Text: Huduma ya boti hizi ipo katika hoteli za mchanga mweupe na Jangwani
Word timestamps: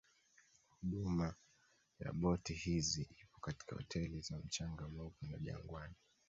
Huduma 0.79 1.35
ya 1.99 2.13
boti 2.13 2.53
hizi 2.53 3.01
ipo 3.21 3.39
katika 3.41 3.75
hoteli 3.75 4.21
za 4.21 4.37
mchanga 4.37 4.89
mweupe 4.89 5.27
na 5.27 5.37
Jangwani 5.39 5.95